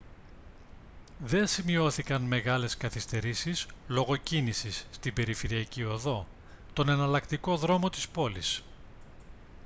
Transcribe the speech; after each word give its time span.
δεν 1.19 1.47
σημειώθηκαν 1.47 2.21
μεγάλες 2.21 2.77
καθυστερήσεις 2.77 3.65
λόγω 3.87 4.15
κίνησης 4.15 4.85
στην 4.91 5.13
περιφερειακή 5.13 5.83
οδό 5.83 6.27
τον 6.73 6.89
εναλλακτικό 6.89 7.57
δρόμο 7.57 7.89
της 7.89 8.09
πόλης 8.09 8.61